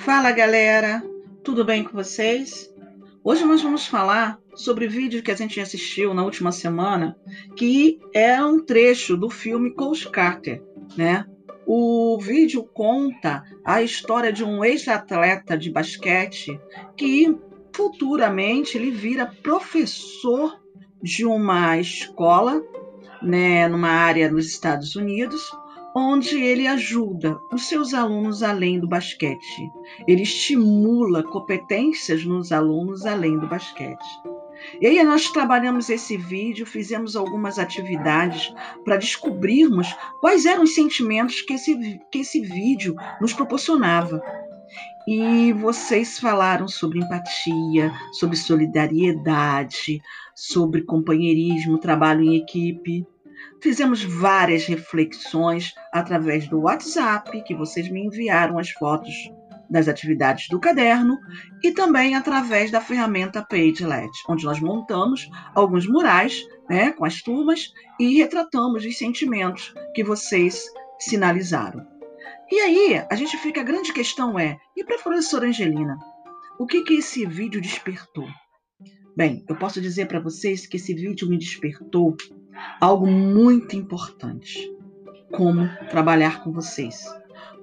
Fala 0.00 0.32
galera, 0.32 1.04
tudo 1.44 1.62
bem 1.62 1.84
com 1.84 1.92
vocês? 1.92 2.72
Hoje 3.22 3.44
nós 3.44 3.60
vamos 3.60 3.86
falar 3.86 4.38
sobre 4.54 4.88
vídeo 4.88 5.22
que 5.22 5.30
a 5.30 5.36
gente 5.36 5.60
assistiu 5.60 6.14
na 6.14 6.24
última 6.24 6.50
semana, 6.50 7.18
que 7.54 8.00
é 8.14 8.42
um 8.42 8.64
trecho 8.64 9.14
do 9.14 9.28
filme 9.28 9.74
Coach 9.74 10.08
Carter, 10.08 10.62
né? 10.96 11.26
O 11.66 12.18
vídeo 12.18 12.64
conta 12.64 13.44
a 13.62 13.82
história 13.82 14.32
de 14.32 14.42
um 14.42 14.64
ex-atleta 14.64 15.56
de 15.56 15.70
basquete 15.70 16.58
que 16.96 17.36
futuramente 17.70 18.78
ele 18.78 18.90
vira 18.90 19.30
professor 19.42 20.58
de 21.02 21.26
uma 21.26 21.78
escola, 21.78 22.62
né, 23.22 23.68
numa 23.68 23.90
área 23.90 24.30
nos 24.30 24.46
Estados 24.46 24.96
Unidos, 24.96 25.50
onde 25.94 26.40
ele 26.42 26.66
ajuda 26.66 27.38
os 27.52 27.66
seus 27.66 27.94
alunos 27.94 28.42
além 28.42 28.78
do 28.78 28.88
basquete. 28.88 29.70
Ele 30.06 30.22
estimula 30.22 31.22
competências 31.22 32.24
nos 32.24 32.52
alunos 32.52 33.04
além 33.06 33.38
do 33.38 33.46
basquete. 33.46 34.06
E 34.80 34.86
aí 34.86 35.02
nós 35.02 35.30
trabalhamos 35.30 35.88
esse 35.88 36.16
vídeo, 36.16 36.66
fizemos 36.66 37.16
algumas 37.16 37.58
atividades 37.58 38.52
para 38.84 38.96
descobrirmos 38.96 39.88
quais 40.20 40.44
eram 40.44 40.64
os 40.64 40.74
sentimentos 40.74 41.40
que 41.40 41.54
esse, 41.54 42.00
que 42.10 42.18
esse 42.20 42.40
vídeo 42.40 42.94
nos 43.20 43.32
proporcionava. 43.32 44.22
E 45.08 45.52
vocês 45.54 46.18
falaram 46.18 46.68
sobre 46.68 47.00
empatia, 47.00 47.92
sobre 48.12 48.36
solidariedade, 48.36 50.00
sobre 50.34 50.82
companheirismo, 50.82 51.78
trabalho 51.78 52.22
em 52.22 52.36
equipe. 52.36 53.04
Fizemos 53.62 54.02
várias 54.02 54.64
reflexões 54.64 55.74
através 55.92 56.48
do 56.48 56.60
WhatsApp, 56.60 57.42
que 57.44 57.54
vocês 57.54 57.90
me 57.90 58.04
enviaram 58.06 58.58
as 58.58 58.70
fotos 58.70 59.14
das 59.70 59.86
atividades 59.86 60.48
do 60.48 60.58
caderno, 60.58 61.18
e 61.62 61.70
também 61.70 62.16
através 62.16 62.70
da 62.70 62.80
ferramenta 62.80 63.42
Pagelet, 63.42 64.10
onde 64.28 64.44
nós 64.44 64.60
montamos 64.60 65.28
alguns 65.54 65.86
murais 65.86 66.44
né, 66.68 66.90
com 66.92 67.04
as 67.04 67.22
turmas 67.22 67.72
e 67.98 68.16
retratamos 68.18 68.84
os 68.84 68.98
sentimentos 68.98 69.72
que 69.94 70.02
vocês 70.02 70.64
sinalizaram. 70.98 71.86
E 72.50 72.58
aí, 72.58 73.06
a 73.08 73.14
gente 73.14 73.36
fica, 73.36 73.60
a 73.60 73.64
grande 73.64 73.92
questão 73.92 74.36
é, 74.36 74.58
e 74.76 74.84
para 74.84 74.96
a 74.96 75.02
professora 75.02 75.46
Angelina, 75.46 75.96
o 76.58 76.66
que, 76.66 76.82
que 76.82 76.94
esse 76.94 77.24
vídeo 77.24 77.60
despertou? 77.60 78.26
Bem, 79.16 79.44
eu 79.48 79.56
posso 79.56 79.80
dizer 79.80 80.06
para 80.06 80.20
vocês 80.20 80.66
que 80.66 80.76
esse 80.76 80.94
vídeo 80.94 81.28
me 81.28 81.38
despertou 81.38 82.16
algo 82.80 83.06
muito 83.06 83.76
importante. 83.76 84.74
Como 85.32 85.68
trabalhar 85.90 86.42
com 86.42 86.52
vocês. 86.52 87.04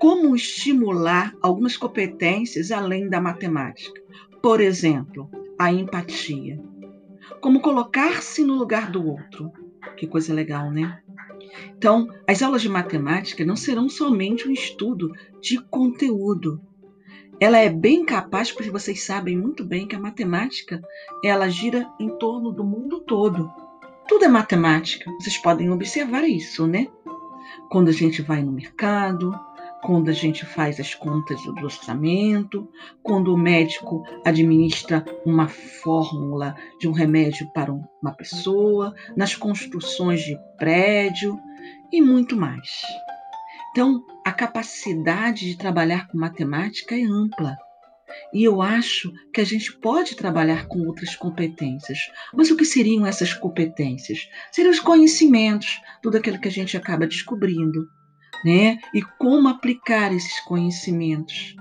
Como 0.00 0.36
estimular 0.36 1.34
algumas 1.42 1.76
competências 1.76 2.70
além 2.70 3.08
da 3.08 3.20
matemática. 3.20 4.00
Por 4.40 4.60
exemplo, 4.60 5.28
a 5.58 5.72
empatia. 5.72 6.60
Como 7.40 7.60
colocar-se 7.60 8.44
no 8.44 8.54
lugar 8.54 8.90
do 8.90 9.06
outro. 9.06 9.52
Que 9.96 10.06
coisa 10.06 10.32
legal, 10.32 10.70
né? 10.70 11.00
Então, 11.76 12.08
as 12.26 12.42
aulas 12.42 12.62
de 12.62 12.68
matemática 12.68 13.44
não 13.44 13.56
serão 13.56 13.88
somente 13.88 14.48
um 14.48 14.52
estudo 14.52 15.12
de 15.40 15.60
conteúdo. 15.60 16.60
Ela 17.40 17.58
é 17.58 17.68
bem 17.68 18.04
capaz, 18.04 18.50
porque 18.50 18.70
vocês 18.70 19.04
sabem 19.04 19.36
muito 19.36 19.64
bem 19.64 19.86
que 19.86 19.94
a 19.94 20.00
matemática 20.00 20.82
ela 21.24 21.48
gira 21.48 21.88
em 21.98 22.08
torno 22.18 22.50
do 22.52 22.64
mundo 22.64 23.00
todo. 23.00 23.50
Tudo 24.08 24.24
é 24.24 24.28
matemática. 24.28 25.12
Vocês 25.20 25.36
podem 25.36 25.70
observar 25.70 26.24
isso, 26.24 26.66
né? 26.66 26.88
Quando 27.70 27.88
a 27.88 27.92
gente 27.92 28.22
vai 28.22 28.42
no 28.42 28.50
mercado, 28.50 29.38
quando 29.82 30.08
a 30.08 30.12
gente 30.12 30.46
faz 30.46 30.80
as 30.80 30.94
contas 30.94 31.42
do 31.42 31.64
orçamento, 31.64 32.66
quando 33.02 33.34
o 33.34 33.36
médico 33.36 34.02
administra 34.24 35.04
uma 35.26 35.46
fórmula 35.46 36.56
de 36.80 36.88
um 36.88 36.92
remédio 36.92 37.50
para 37.52 37.70
uma 37.70 38.12
pessoa, 38.12 38.94
nas 39.14 39.36
construções 39.36 40.22
de 40.22 40.38
prédio 40.56 41.38
e 41.92 42.00
muito 42.00 42.34
mais. 42.34 42.80
Então, 43.70 44.02
a 44.24 44.32
capacidade 44.32 45.46
de 45.46 45.56
trabalhar 45.58 46.08
com 46.08 46.16
matemática 46.16 46.96
é 46.96 47.02
ampla. 47.02 47.58
E 48.32 48.44
eu 48.44 48.62
acho 48.62 49.12
que 49.32 49.40
a 49.40 49.44
gente 49.44 49.72
pode 49.72 50.16
trabalhar 50.16 50.66
com 50.66 50.80
outras 50.86 51.14
competências. 51.14 51.98
Mas 52.34 52.50
o 52.50 52.56
que 52.56 52.64
seriam 52.64 53.06
essas 53.06 53.32
competências? 53.32 54.28
Seriam 54.52 54.72
os 54.72 54.80
conhecimentos, 54.80 55.80
tudo 56.02 56.16
aquilo 56.16 56.40
que 56.40 56.48
a 56.48 56.50
gente 56.50 56.76
acaba 56.76 57.06
descobrindo, 57.06 57.86
né? 58.44 58.78
E 58.94 59.02
como 59.18 59.48
aplicar 59.48 60.12
esses 60.12 60.40
conhecimentos? 60.40 61.54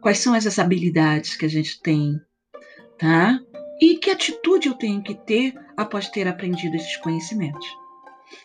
Quais 0.00 0.18
são 0.18 0.34
essas 0.34 0.58
habilidades 0.58 1.36
que 1.36 1.46
a 1.46 1.48
gente 1.48 1.80
tem, 1.80 2.20
tá? 2.98 3.38
E 3.80 3.96
que 3.96 4.10
atitude 4.10 4.68
eu 4.68 4.74
tenho 4.74 5.02
que 5.02 5.14
ter 5.14 5.54
após 5.76 6.08
ter 6.08 6.28
aprendido 6.28 6.76
esses 6.76 6.96
conhecimentos? 6.98 7.66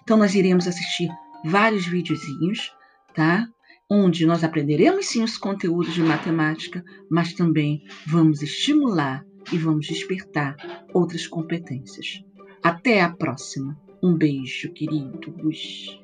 Então 0.04 0.18
nós 0.18 0.36
iremos 0.36 0.68
assistir 0.68 1.10
vários 1.44 1.86
videozinhos, 1.86 2.72
tá? 3.14 3.48
Onde 3.92 4.26
nós 4.26 4.44
aprenderemos 4.44 5.08
sim 5.08 5.24
os 5.24 5.38
conteúdos 5.38 5.94
de 5.94 6.04
matemática, 6.04 6.84
mas 7.10 7.34
também 7.34 7.84
vamos 8.06 8.44
estimular 8.44 9.26
e 9.52 9.58
vamos 9.58 9.88
despertar 9.88 10.56
outras 10.94 11.26
competências. 11.26 12.24
Até 12.62 13.02
a 13.02 13.10
próxima. 13.10 13.76
Um 14.02 14.16
beijo, 14.16 14.72
queridos. 14.74 16.00